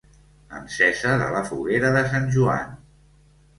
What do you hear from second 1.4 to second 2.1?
Foguera de